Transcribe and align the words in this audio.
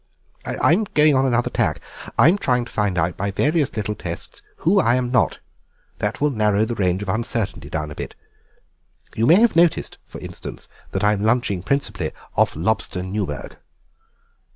I'm 0.47 0.85
going 0.95 1.13
on 1.13 1.27
another 1.27 1.51
tack; 1.51 1.79
I'm 2.17 2.39
trying 2.39 2.65
to 2.65 2.71
find 2.71 2.97
out 2.97 3.15
by 3.15 3.29
various 3.29 3.77
little 3.77 3.93
tests 3.93 4.41
who 4.55 4.79
I 4.79 4.95
am 4.95 5.11
not—that 5.11 6.19
will 6.19 6.31
narrow 6.31 6.65
the 6.65 6.73
range 6.73 7.03
of 7.03 7.09
uncertainty 7.09 7.69
down 7.69 7.91
a 7.91 7.95
bit. 7.95 8.15
You 9.13 9.27
may 9.27 9.35
have 9.39 9.55
noticed, 9.55 9.99
for 10.03 10.17
instance, 10.17 10.67
that 10.91 11.03
I'm 11.03 11.21
lunching 11.21 11.61
principally 11.61 12.13
off 12.35 12.55
lobster 12.55 13.03
Newburg." 13.03 13.57